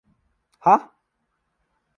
[0.65, 0.77] ห๊ะ!?